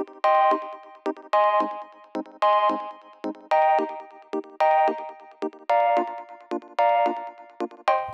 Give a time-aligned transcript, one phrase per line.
[0.00, 0.39] you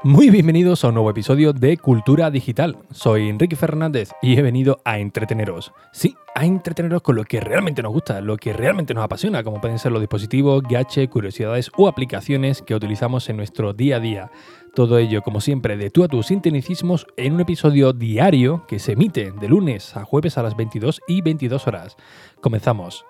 [0.06, 2.76] Muy bienvenidos a un nuevo episodio de Cultura Digital.
[2.92, 5.72] Soy Enrique Fernández y he venido a entreteneros.
[5.90, 9.60] Sí, a entreteneros con lo que realmente nos gusta, lo que realmente nos apasiona, como
[9.60, 14.30] pueden ser los dispositivos, gadgets, curiosidades o aplicaciones que utilizamos en nuestro día a día.
[14.76, 18.92] Todo ello, como siempre, de tú a tus sinteticismos en un episodio diario que se
[18.92, 21.96] emite de lunes a jueves a las 22 y 22 horas.
[22.40, 23.04] Comenzamos.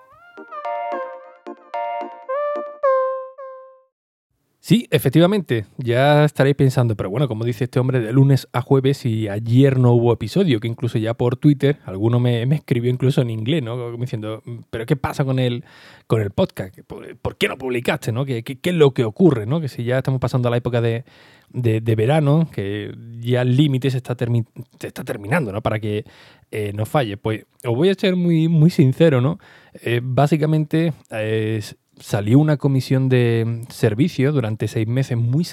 [4.59, 9.05] Sí, efectivamente, ya estaréis pensando, pero bueno, como dice este hombre, de lunes a jueves
[9.05, 13.29] y ayer no hubo episodio, que incluso ya por Twitter, alguno me, escribió incluso en
[13.29, 13.95] inglés, ¿no?
[13.95, 15.63] Diciendo, pero ¿qué pasa con el,
[16.07, 16.77] con el podcast?
[16.81, 18.25] ¿Por, qué no publicaste, no?
[18.25, 19.61] ¿Qué, ¿Qué, es lo que ocurre, no?
[19.61, 21.05] Que si ya estamos pasando a la época de,
[21.51, 25.61] verano, que ya el límite se, está terminando, ¿no?
[25.61, 26.03] Para que
[26.51, 27.15] eh, no falle.
[27.15, 29.37] Pues os voy a ser muy, muy sincero, ¿no?
[29.83, 35.45] Eh, básicamente es salió una comisión de servicio durante seis meses muy,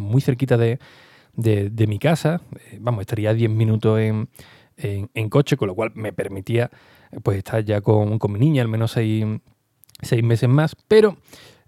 [0.00, 0.78] muy cerquita de,
[1.86, 2.42] mi casa.
[2.56, 6.70] Eh, vamos, estaría 10 minutos en, coche, con lo cual me permitía
[7.22, 9.24] pues, estar ya con, mi niña al menos seis,
[10.22, 10.76] meses más.
[10.88, 11.18] Pero,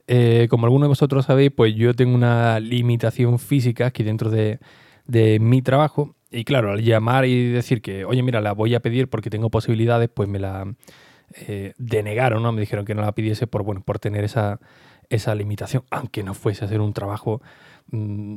[0.06, 4.58] eh, como algunos de vosotros sabéis, pues yo tengo una limitación física aquí dentro de,
[5.06, 6.16] de mi trabajo.
[6.30, 9.50] Y claro, al llamar y decir que, oye, mira, la voy a pedir porque tengo
[9.50, 10.74] posibilidades, pues me la
[11.32, 12.52] eh, denegaron, ¿no?
[12.52, 14.60] Me dijeron que no la pidiese por, bueno, por tener esa,
[15.08, 17.42] esa limitación, aunque no fuese a hacer un trabajo
[17.90, 18.36] mm,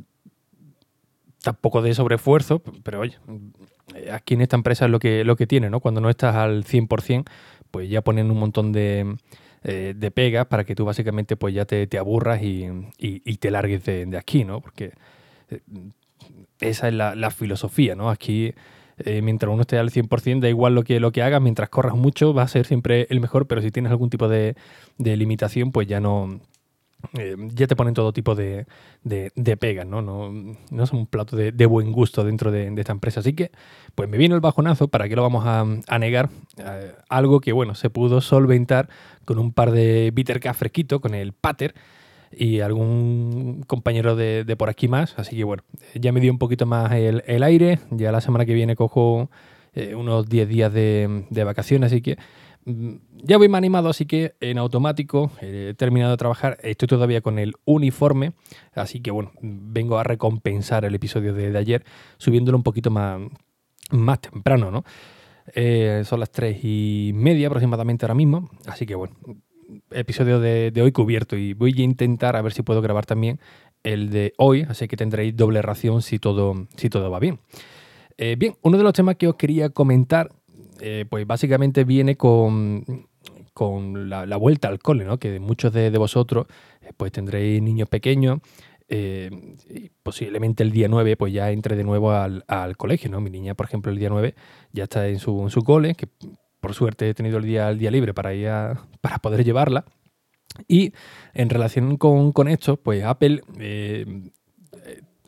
[1.44, 3.18] tampoco de sobreesfuerzo, pero oye,
[3.96, 5.80] eh, aquí en esta empresa es lo que, lo que tiene, ¿no?
[5.80, 7.26] Cuando no estás al 100%,
[7.72, 9.18] pues ya ponen un montón de,
[9.64, 14.18] eh, de pegas para que tú básicamente pues ya te, aburras y, te largues de,
[14.18, 14.62] aquí, ¿no?
[14.62, 14.94] Porque
[16.60, 18.10] esa es la, la filosofía, ¿no?
[18.10, 18.54] Aquí
[19.00, 21.95] eh, mientras uno esté al 100%, da igual lo que, lo que hagas, mientras corras
[21.95, 24.56] mucho va a ser siempre el mejor, pero si tienes algún tipo de,
[24.98, 26.39] limitación, pues ya no...
[27.14, 28.66] Eh, ya te ponen todo tipo de,
[29.60, 30.02] pegas, ¿no?
[30.02, 33.20] No, no es un plato de, buen gusto dentro de, esta empresa.
[33.20, 33.52] Así que,
[33.94, 36.30] pues me vino el bajonazo, ¿para qué lo vamos a, negar?
[36.58, 38.89] Eh, algo que, bueno, se pudo solventar
[39.26, 41.76] con un par de bitter fresquito, con el pater,
[42.32, 45.17] y algún compañero de, por aquí más.
[45.17, 45.64] Así que bueno,
[45.95, 47.80] ya me dio un poquito más el, aire.
[47.92, 49.30] Ya la semana que viene cojo
[49.73, 52.17] eh, unos 10 días de, vacaciones, así que
[52.66, 56.58] mm, ya voy más animado, así que en automático he terminado de trabajar.
[56.64, 58.33] Estoy todavía con el uniforme,
[58.73, 61.83] así que bueno, vengo a recompensar el episodio de, ayer
[62.17, 63.21] subiéndolo un poquito más,
[63.92, 64.83] más temprano, ¿no?
[65.54, 69.16] Eh, son las 3 y media aproximadamente ahora mismo, así que bueno,
[69.92, 73.39] episodio de, hoy cubierto y voy a intentar a ver si puedo grabar también
[73.83, 77.39] el de hoy, así que tendréis doble ración si todo, si todo va bien.
[78.17, 80.32] Eh, bien, uno de los temas que os quería comentar,
[80.82, 82.83] eh, pues básicamente viene con,
[83.54, 85.20] con la, vuelta al cole, ¿no?
[85.20, 86.48] que muchos de, vosotros
[86.82, 88.39] eh, pues tendréis niños pequeños.
[90.04, 93.22] posiblemente el día 9 pues ya entre de nuevo al, colegio, ¿no?
[93.22, 94.34] Mi niña, por ejemplo, el día 9
[94.73, 96.08] ya está en su, en su cole, que
[96.60, 98.50] por suerte he tenido el día, el día libre para, ir
[99.02, 99.86] para poder llevarla.
[100.68, 100.94] Y
[101.34, 104.32] en relación con, esto, pues Apple eh,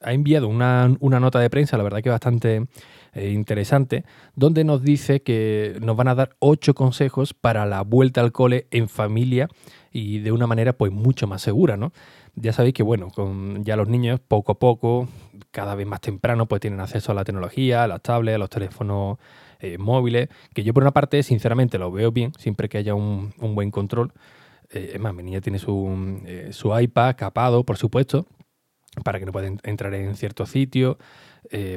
[0.01, 2.65] ha enviado una, nota de prensa, la verdad que bastante
[3.13, 8.21] eh, interesante, donde nos dice que nos van a dar ocho consejos para la vuelta
[8.21, 9.49] al cole en familia
[9.91, 11.91] y de una manera pues mucho más segura, ¿no?
[12.35, 15.09] Ya sabéis que, bueno, con ya los niños poco a poco,
[15.51, 18.49] cada vez más temprano, pues tienen acceso a la tecnología, a las tablets, a los
[18.49, 19.17] teléfonos
[19.59, 23.33] eh, móviles, que yo por una parte, sinceramente, lo veo bien, siempre que haya un,
[23.37, 24.13] buen control.
[24.69, 28.25] Eh, es más, mi niña tiene su, eh, su, iPad capado, por supuesto,
[29.03, 30.97] para que no pueda entrar en ciertos sitios,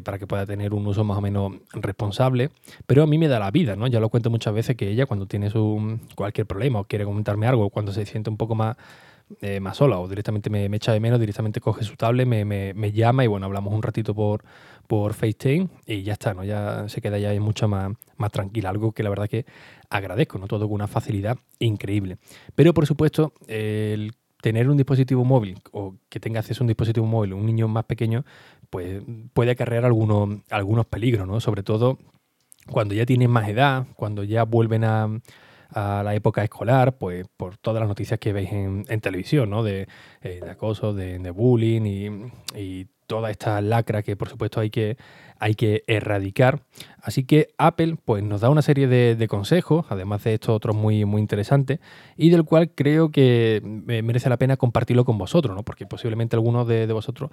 [0.04, 2.50] para que pueda tener un uso más o menos responsable.
[2.86, 3.86] Pero a mí me da la vida, ¿no?
[3.86, 7.46] Ya lo cuento muchas veces que ella, cuando tiene su, cualquier problema o quiere comentarme
[7.46, 8.76] algo, cuando se siente un poco más
[9.40, 13.24] eh, más sola o directamente me, echa de menos, directamente coge su tablet, me, llama
[13.24, 14.44] y bueno, hablamos un ratito por,
[14.86, 16.44] por FaceTime y ya está, ¿no?
[16.44, 19.46] Ya se queda ya mucho más, más tranquila, algo que la verdad que
[19.90, 20.46] agradezco, ¿no?
[20.46, 22.18] Todo con una facilidad increíble.
[22.54, 24.12] Pero por supuesto, el
[24.42, 27.84] tener un dispositivo móvil o que tenga acceso a un dispositivo móvil, un niño más
[27.84, 28.24] pequeño,
[28.70, 29.02] pues
[29.32, 31.40] puede acarrear algunos, algunos peligros, ¿no?
[31.40, 31.98] Sobre todo
[32.68, 35.08] cuando ya tienen más edad, cuando ya vuelven a,
[35.74, 39.62] a la época escolar, pues por todas las noticias que veis en, televisión, ¿no?
[39.62, 39.88] De,
[40.22, 44.96] eh, acoso, de, bullying y, toda esta lacra que por supuesto hay que,
[45.38, 46.62] hay que erradicar.
[47.02, 51.04] Así que Apple pues, nos da una serie de, consejos, además de estos otros muy,
[51.04, 51.78] muy interesantes,
[52.16, 55.62] y del cual creo que merece la pena compartirlo con vosotros, ¿no?
[55.62, 57.30] porque posiblemente algunos de, vosotros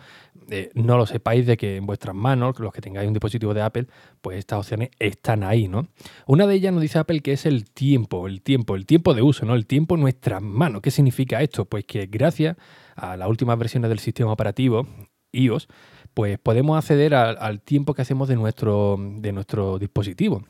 [0.49, 3.61] eh, no lo sepáis de que en vuestras manos, los que tengáis un dispositivo de
[3.61, 3.87] Apple,
[4.19, 5.69] pues estas opciones están ahí.
[5.69, 5.87] ¿no?
[6.25, 9.21] Una de ellas nos dice Apple que es el tiempo, el tiempo, el tiempo de
[9.21, 9.55] uso, ¿no?
[9.55, 10.81] el tiempo en nuestras manos.
[10.81, 11.63] ¿Qué significa esto?
[11.63, 12.57] Pues que gracias
[12.97, 14.85] a las últimas versiones del sistema operativo,
[15.31, 15.67] iOS,
[16.13, 20.43] pues podemos acceder al, tiempo que hacemos de nuestro, de nuestro dispositivo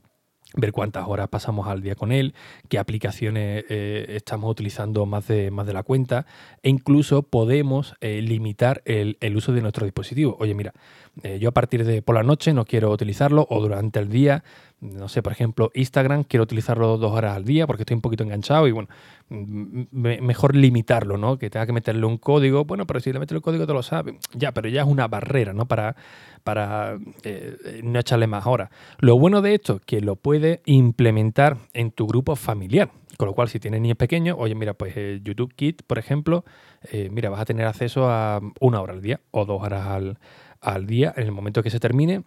[0.56, 2.34] ver cuántas horas pasamos al día con él,
[2.70, 6.26] qué aplicaciones eh, estamos utilizando más de, más de la cuenta
[6.64, 10.38] e incluso podemos eh, limitar el, uso de nuestro dispositivo.
[10.40, 10.74] Oye, mira,
[11.22, 14.44] eh, yo a partir de por la noche no quiero utilizarlo o durante el día
[14.82, 18.24] no sé, por ejemplo, Instagram, quiero utilizarlo dos horas al día porque estoy un poquito
[18.24, 18.88] enganchado y bueno,
[19.30, 21.38] mejor limitarlo, ¿no?
[21.38, 23.84] Que tenga que meterle un código, bueno, pero si le metes el código te lo
[23.84, 25.68] sabe, ya, pero ya es una barrera, ¿no?
[25.68, 25.96] Para,
[26.44, 28.70] para eh, no echarle más horas.
[29.00, 32.90] Lo bueno de esto es que lo puedes implementar en tu grupo familiar.
[33.18, 36.46] Con lo cual, si tienes niños pequeños, oye, mira, pues el YouTube Kit, por ejemplo,
[36.90, 40.20] eh, mira, vas a tener acceso a una hora al día o dos horas al,
[40.62, 42.24] al día en el momento que se termine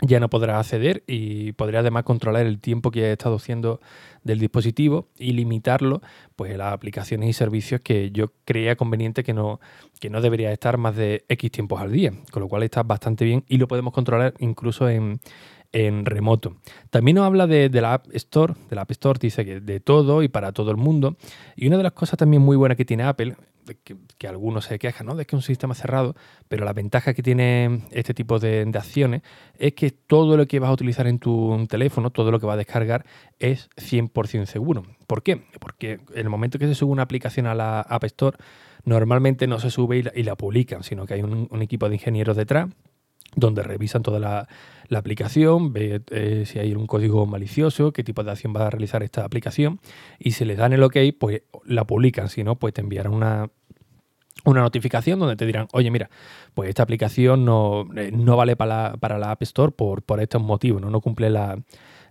[0.00, 3.80] ya no podrá acceder y podrá además controlar el tiempo que ha estado haciendo
[4.22, 6.02] del dispositivo y limitarlo
[6.36, 9.60] pues las aplicaciones y servicios que yo creía conveniente que no,
[10.00, 13.24] que no debería estar más de X tiempos al día, con lo cual está bastante
[13.24, 15.20] bien y lo podemos controlar incluso en,
[15.72, 16.56] en remoto.
[16.90, 20.22] También nos habla de, la App Store, de la App Store dice que de todo
[20.22, 21.16] y para todo el mundo.
[21.56, 23.36] Y una de las cosas también muy buenas que tiene Apple,
[23.84, 25.14] que, algunos se quejan, ¿no?
[25.14, 26.14] De que es un sistema cerrado,
[26.48, 29.22] pero la ventaja que tiene este tipo de, acciones
[29.58, 32.54] es que todo lo que vas a utilizar en tu teléfono, todo lo que vas
[32.54, 33.04] a descargar,
[33.38, 34.84] es 100% seguro.
[35.06, 35.42] ¿Por qué?
[35.60, 38.38] Porque en el momento que se sube una aplicación a la App Store,
[38.84, 42.68] normalmente no se sube y la, publican, sino que hay un equipo de ingenieros detrás
[43.36, 44.48] donde revisan toda la,
[44.96, 49.02] aplicación, ve eh, si hay un código malicioso, qué tipo de acción va a realizar
[49.02, 49.80] esta aplicación
[50.18, 53.50] y si les dan el OK, pues la publican, si no, pues te enviarán una,
[54.44, 56.08] una notificación donde te dirán, oye, mira,
[56.54, 60.20] pues esta aplicación no, eh, no vale para la, para la App Store por, por
[60.20, 60.90] estos motivos, ¿no?
[60.90, 61.58] no cumple la,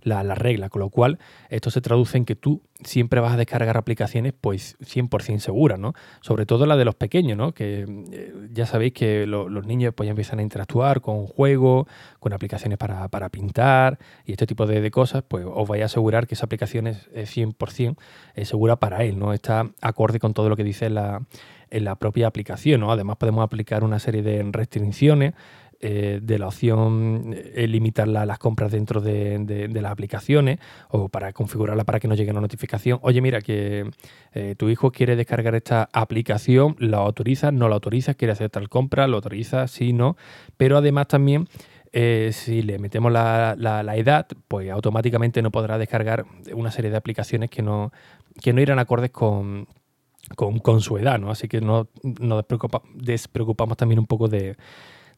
[0.02, 3.78] la, regla, con lo cual esto se traduce en que tú siempre vas a descargar
[3.78, 5.94] aplicaciones pues 100% seguras, ¿no?
[6.22, 7.54] Sobre todo la de los pequeños, ¿no?
[7.54, 11.88] Que eh, ya sabéis que los niños pues ya empiezan a interactuar con juegos,
[12.20, 16.36] con aplicaciones para, pintar y este tipo de, cosas, pues os vais a asegurar que
[16.36, 17.98] esa aplicación es 100%
[18.44, 19.34] segura para él, ¿no?
[19.34, 21.26] Está acorde con todo lo que dice la,
[21.70, 22.92] en la propia aplicación, ¿no?
[22.92, 25.34] Además podemos aplicar una serie de restricciones
[25.80, 30.58] eh, de la opción eh, limitar las compras dentro de, las aplicaciones
[30.90, 32.98] o para configurarla para que no llegue una notificación.
[33.04, 33.88] Oye, mira, que
[34.34, 38.70] eh, tu hijo quiere descargar esta aplicación, la autoriza, no la autoriza, quiere hacer tal
[38.70, 40.18] compra, lo autoriza, sí, no.
[40.58, 41.48] Pero además también...
[42.32, 47.62] si le metemos la, edad, pues automáticamente no podrá descargar una serie de aplicaciones que
[47.62, 47.92] no,
[48.42, 49.68] que no irán acordes con,
[50.36, 51.32] con, su edad, ¿no?
[51.32, 52.46] Así que no, nos
[52.96, 54.58] despreocupamos también un poco de,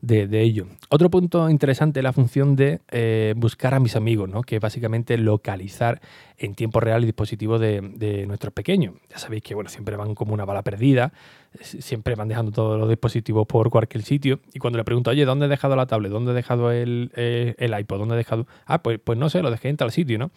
[0.01, 0.67] de, ello.
[0.89, 4.43] Otro punto interesante es la función de eh, buscar a mis amigos, ¿no?
[4.43, 6.01] que es básicamente localizar
[6.37, 8.95] en tiempo real el dispositivo de, nuestros pequeños.
[9.09, 11.11] Ya sabéis que bueno, siempre van como una bala perdida,
[11.61, 14.39] siempre van dejando todos los dispositivos por cualquier sitio.
[14.53, 16.11] Y cuando le pregunto, oye, ¿dónde he dejado la tablet?
[16.11, 17.99] ¿Dónde he dejado el, eh, el iPod?
[17.99, 18.47] ¿Dónde he dejado...?
[18.65, 20.31] Ah, pues, pues no sé, lo dejé en tal sitio, ¿no?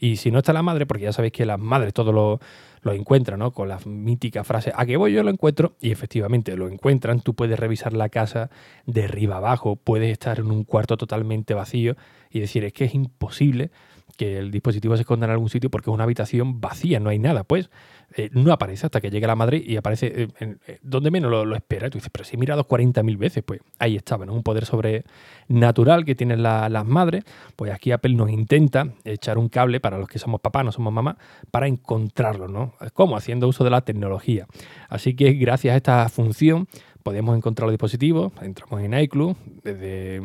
[0.00, 2.40] Y si no está la madre, porque ya sabéis que las madres todo lo,
[2.84, 3.52] lo encuentran, ¿no?
[3.52, 5.74] Con la mítica frase, ¿a qué voy yo lo encuentro?
[5.80, 8.50] Y efectivamente lo encuentran, tú puedes revisar la casa
[8.86, 11.96] de arriba abajo, puedes estar en un cuarto totalmente vacío
[12.30, 13.70] y decir, es que es imposible
[14.16, 17.18] que el dispositivo se esconda en algún sitio porque es una habitación vacía, no hay
[17.18, 17.44] nada.
[17.44, 17.70] Pues
[18.16, 21.56] eh, no aparece hasta que llegue la madre y aparece eh, eh, donde menos lo,
[21.56, 21.90] espera.
[21.90, 24.34] Tú dices, pero si he mirado 40.000 veces, pues ahí estaba, ¿no?
[24.34, 27.24] Un poder sobrenatural que tienen las madres.
[27.56, 30.92] Pues aquí Apple nos intenta echar un cable para los que somos papá, no somos
[30.92, 31.16] mamá,
[31.50, 32.74] para encontrarlo, ¿no?
[32.92, 33.16] ¿Cómo?
[33.16, 34.46] Haciendo uso de la tecnología.
[34.88, 36.68] Así que gracias a esta función
[37.04, 40.20] podemos encontrar los dispositivos, entramos en iCloud desde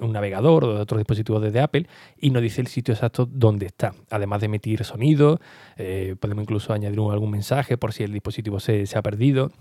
[0.00, 1.86] un navegador o de otros dispositivos desde Apple
[2.18, 3.94] y nos dice el sitio exacto donde está.
[4.10, 5.38] Además de emitir sonido,
[5.76, 9.52] eh, podemos incluso añadir algún mensaje por si el dispositivo se, se ha perdido.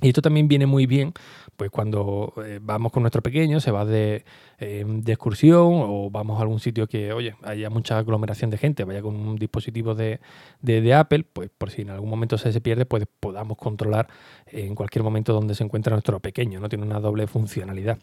[0.00, 1.12] Y esto también viene muy bien,
[1.58, 4.24] pues cuando eh, vamos con nuestro pequeño, se va de,
[4.60, 8.84] eh, de, excursión o vamos a algún sitio que, oye, haya mucha aglomeración de gente,
[8.84, 10.20] vaya con un dispositivo de,
[10.62, 14.06] de, Apple, pues por si en algún momento se, se pierde, pues podamos controlar
[14.46, 16.68] en cualquier momento donde se encuentra nuestro pequeño, ¿no?
[16.68, 17.98] Tiene una doble funcionalidad.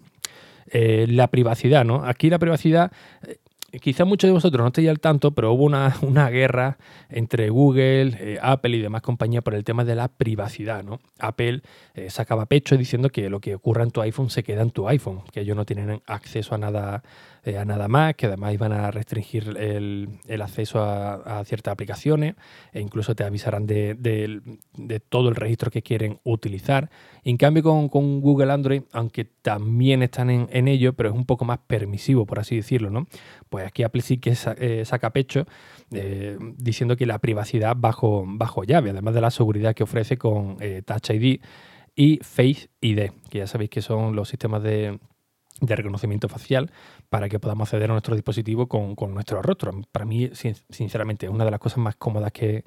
[0.68, 2.04] Eh, la privacidad, ¿no?
[2.04, 2.92] Aquí la privacidad
[3.82, 6.78] quizá muchos de vosotros no estéis al tanto, pero hubo una, una guerra
[7.10, 10.84] entre Google, eh, Apple y demás compañías por el tema de la privacidad.
[10.84, 11.00] ¿no?
[11.20, 11.62] Apple
[11.94, 14.88] eh, sacaba pecho diciendo que lo que ocurra en tu iPhone se queda en tu
[14.88, 17.04] iPhone, que ellos no tienen acceso a nada,
[17.44, 22.36] eh, a nada más, que además iban a restringir el, acceso a, ciertas aplicaciones
[22.72, 24.52] e incluso te avisarán de,
[25.10, 26.90] todo el registro que quieren utilizar.
[27.24, 31.46] En cambio, con, Google Android, aunque también están en, en ello, pero es un poco
[31.46, 33.08] más permisivo, por así decirlo, ¿no?
[33.50, 35.46] Pues aquí Apple sí que eh, saca pecho
[35.92, 40.58] eh, diciendo que la privacidad bajo, bajo llave, además de la seguridad que ofrece con
[40.60, 41.42] eh, Touch ID
[41.96, 45.00] y Face ID, que ya sabéis que son los sistemas de,
[45.62, 46.70] reconocimiento facial
[47.10, 49.72] para que podamos acceder a nuestro dispositivo con, nuestro rostro.
[49.92, 50.30] Para mí,
[50.70, 52.66] sinceramente, es una de las cosas más cómodas que,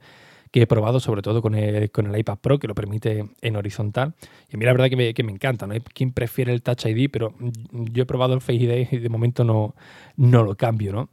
[0.53, 4.15] he probado, sobre todo con el, con el, iPad Pro, que lo permite en horizontal.
[4.51, 5.75] Y a mí la verdad que me, que me encanta, ¿no?
[5.75, 7.35] Hay quien prefiere el Touch ID, pero
[7.73, 9.75] yo he probado el Face ID y de momento no,
[10.17, 11.11] no lo cambio, ¿no?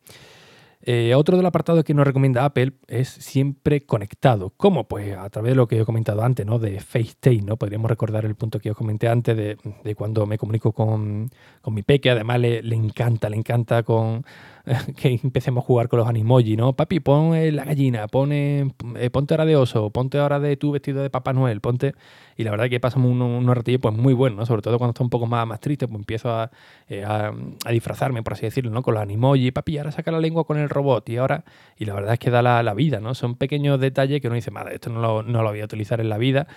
[0.87, 4.53] Eh, otro del apartado que nos recomienda Apple es siempre conectado.
[4.55, 4.87] ¿Cómo?
[4.87, 6.59] Pues a través de lo que he comentado antes, ¿no?
[6.59, 7.57] De FaceTime, ¿no?
[7.57, 11.31] Podríamos recordar el punto que os comenté antes de, cuando me comunico con,
[11.71, 12.11] mi peque.
[12.11, 14.23] Además le, le encanta, le encanta con
[14.97, 16.73] que empecemos a jugar con los animoji, ¿no?
[16.73, 21.01] Papi, pon la gallina, pone, eh, ponte ahora de oso, ponte ahora de tu vestido
[21.01, 21.93] de Papá Noel, ponte...
[22.37, 24.45] Y la verdad que pasamos unos, unos ratillos pues muy buenos, ¿no?
[24.45, 26.49] Sobre todo cuando está un poco más, más triste, pues empiezo
[26.89, 27.31] eh, a,
[27.63, 28.83] a, disfrazarme, por así decirlo, ¿no?
[28.83, 31.45] Con los animoji, papi, ahora saca la lengua con el robot y ahora...
[31.77, 33.15] Y la verdad es que da la, vida, ¿no?
[33.15, 36.01] Son pequeños detalles que uno dice, madre, esto no lo, no lo voy a utilizar
[36.01, 36.47] en la vida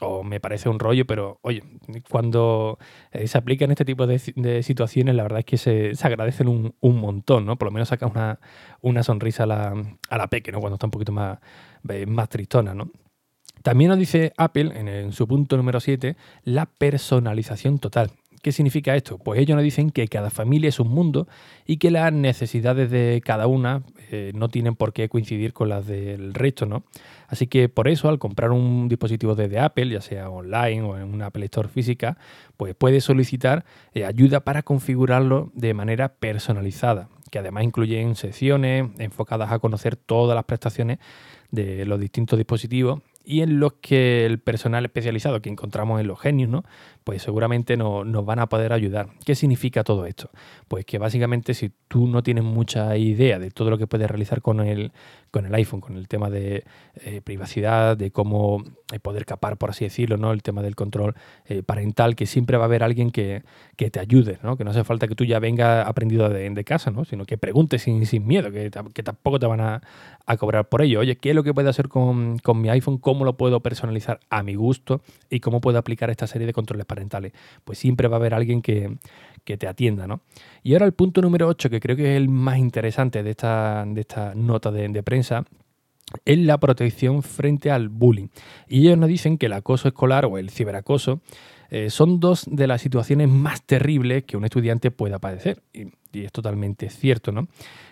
[0.00, 1.62] o me parece un rollo, pero oye,
[2.08, 2.78] cuando
[3.12, 4.18] eh, se aplican este tipo de,
[4.62, 7.56] situaciones, la verdad es que se, agradecen un, un, montón, ¿no?
[7.58, 8.38] Por lo menos saca una,
[8.80, 9.74] una sonrisa a la,
[10.08, 10.60] a la peque, ¿no?
[10.60, 11.38] Cuando está un poquito más,
[11.88, 12.90] eh, más tristona, ¿no?
[13.62, 18.12] También nos dice Apple, en, su punto número 7, la personalización total.
[18.42, 19.18] ¿Qué significa esto?
[19.18, 21.26] Pues ellos nos dicen que cada familia es un mundo
[21.66, 25.88] y que las necesidades de cada una eh, no tienen por qué coincidir con las
[25.88, 26.84] del resto, ¿no?
[27.26, 31.12] Así que por eso, al comprar un dispositivo desde Apple, ya sea online o en
[31.12, 32.16] una Apple Store física,
[32.56, 39.52] pues puedes solicitar eh, ayuda para configurarlo de manera personalizada, que además incluyen secciones enfocadas
[39.52, 40.98] a conocer todas las prestaciones
[41.50, 46.18] de los distintos dispositivos y en los que el personal especializado que encontramos en los
[46.18, 46.64] genios, ¿no?
[47.08, 49.08] pues seguramente no, nos van a poder ayudar.
[49.24, 50.30] ¿Qué significa todo esto?
[50.66, 54.42] Pues que básicamente si tú no tienes mucha idea de todo lo que puedes realizar
[54.42, 54.92] con el,
[55.30, 56.64] con el iPhone, con el tema de
[57.02, 60.32] eh, privacidad, de cómo eh, poder capar, por así decirlo, ¿no?
[60.32, 61.14] el tema del control
[61.46, 63.42] eh, parental, que siempre va a haber alguien que,
[63.76, 64.56] te ayude, ¿no?
[64.58, 67.06] que no hace falta que tú ya vengas aprendido de, de casa, ¿no?
[67.06, 69.82] sino que preguntes sin, sin miedo, que, que tampoco te van a,
[70.28, 71.00] a, cobrar por ello.
[71.00, 72.98] Oye, ¿qué es lo que puedo hacer con, con mi iPhone?
[72.98, 75.00] ¿Cómo lo puedo personalizar a mi gusto?
[75.30, 77.32] ¿Y cómo puedo aplicar esta serie de controles parentales?
[77.64, 78.96] Pues siempre va a haber alguien que,
[79.44, 80.06] te atienda.
[80.06, 80.20] ¿no?
[80.62, 83.84] Y ahora el punto número 8, que creo que es el más interesante de esta,
[83.86, 85.44] de nota de prensa,
[86.24, 88.28] es la protección frente al bullying.
[88.68, 91.20] Y ellos nos dicen que el acoso escolar o el ciberacoso
[91.70, 95.62] eh, son dos de las situaciones más terribles que un estudiante pueda padecer.
[95.72, 97.48] Y, es totalmente cierto, ¿no?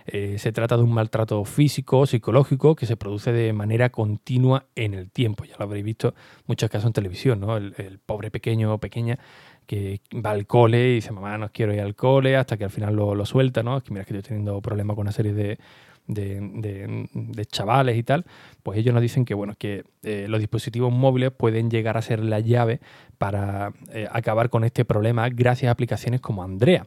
[0.07, 4.95] Eh, se trata de un maltrato físico, psicológico, que se produce de manera continua en
[4.95, 5.45] el tiempo.
[5.45, 6.15] Ya lo habréis visto
[6.47, 7.59] muchos casos en televisión, ¿no?
[7.59, 9.19] El, pobre pequeño o pequeña
[9.67, 12.71] que va al cole y dice, mamá, no quiero ir al cole, hasta que al
[12.71, 13.77] final lo, suelta, ¿no?
[13.77, 15.59] Es que mira que estoy teniendo problemas con una serie de,
[16.07, 18.25] de, chavales y tal,
[18.63, 22.21] pues ellos nos dicen que, bueno, que eh, los dispositivos móviles pueden llegar a ser
[22.21, 22.81] la llave
[23.19, 26.87] para eh, acabar con este problema gracias a aplicaciones como Andrea.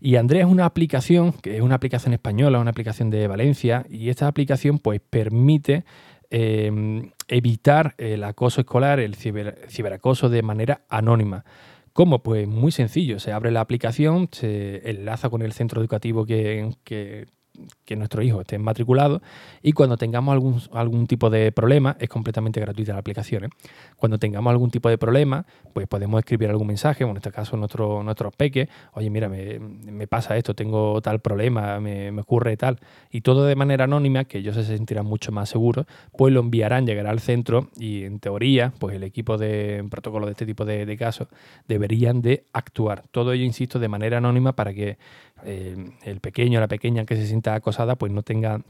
[0.00, 4.10] Y Andrea es una aplicación, que es una aplicación española, una aplicación de Valencia, y
[4.10, 5.84] esta aplicación pues permite
[6.30, 11.44] em, evitar el acoso escolar, el ciberacoso de manera anónima.
[11.94, 12.24] ¿Cómo?
[12.24, 13.20] Pues muy sencillo.
[13.20, 17.26] Se abre la aplicación, se enlaza con el centro educativo que, que,
[17.84, 19.22] que nuestro hijo esté matriculado
[19.62, 23.44] y cuando tengamos algún, algún tipo de problema, es completamente gratuita la aplicación.
[23.44, 23.48] ¿eh?
[23.96, 28.02] Cuando tengamos algún tipo de problema, pues podemos escribir algún mensaje, en este caso nuestro,
[28.02, 32.78] nuestros peques, oye, mira, me, pasa esto, tengo tal problema, me, ocurre tal,
[33.10, 36.86] y todo de manera anónima, que ellos se sentirán mucho más seguros, pues lo enviarán,
[36.86, 40.86] llegará al centro y en teoría, pues el equipo de protocolo de este tipo de,
[40.86, 41.28] de casos
[41.68, 43.04] deberían de actuar.
[43.10, 44.98] Todo ello, insisto, de manera anónima para que
[45.42, 48.60] eh, el pequeño o la pequeña que se sienta acosada pues no tenga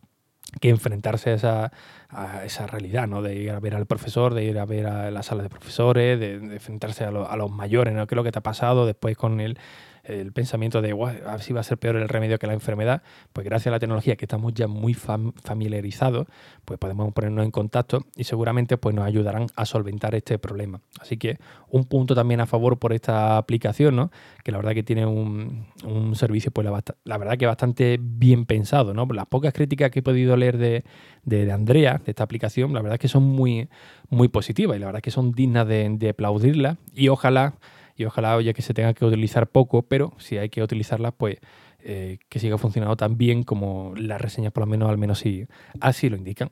[0.60, 1.72] que enfrentarse a esa,
[2.10, 3.22] a esa realidad, ¿no?
[3.22, 6.20] De ir a ver al profesor, de ir a ver a la sala de profesores,
[6.20, 8.06] de, enfrentarse a, a, los mayores, ¿no?
[8.06, 9.58] ¿Qué es lo que te ha pasado después con el,
[10.04, 10.92] el pensamiento de,
[11.26, 13.78] a si va a ser peor el remedio que la enfermedad, pues gracias a la
[13.78, 16.26] tecnología que estamos ya muy familiarizados,
[16.64, 20.80] pues podemos ponernos en contacto y seguramente pues nos ayudarán a solventar este problema.
[21.00, 24.10] Así que un punto también a favor por esta aplicación, ¿no?
[24.42, 25.66] que la verdad que tiene un,
[26.14, 26.66] servicio, pues
[27.04, 28.94] la, verdad que bastante bien pensado.
[28.94, 29.06] ¿no?
[29.06, 30.84] Las pocas críticas que he podido leer de,
[31.24, 33.68] de, Andrea, de esta aplicación, la verdad que son muy,
[34.10, 37.54] muy positivas y la verdad que son dignas de, de aplaudirla y ojalá
[37.96, 41.38] y ojalá oye que se tenga que utilizar poco, pero si hay que utilizarla, pues
[41.80, 45.46] eh, que siga funcionando tan bien como las reseñas por lo menos, al menos si
[45.80, 46.50] así lo indican.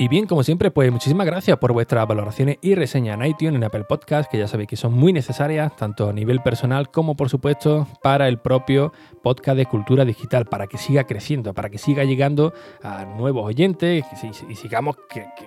[0.00, 3.64] Y bien, como siempre, pues muchísimas gracias por vuestras valoraciones y reseñas en iTunes, en
[3.64, 7.28] Apple Podcast, que ya sabéis que son muy necesarias, tanto a nivel personal como, por
[7.28, 8.92] supuesto, para el propio
[9.24, 14.04] podcast de cultura digital, para que siga creciendo, para que siga llegando a nuevos oyentes
[14.48, 14.94] y, sigamos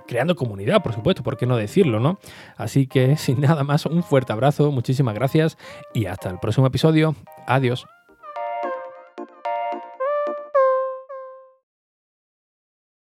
[0.05, 2.19] creando comunidad, por supuesto, ¿por qué no decirlo, no?
[2.57, 5.57] Así que, sin nada más, un fuerte abrazo, muchísimas gracias
[5.93, 7.15] y hasta el próximo episodio.
[7.47, 7.85] Adiós.